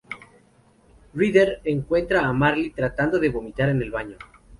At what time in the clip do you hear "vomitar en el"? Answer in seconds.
3.29-3.91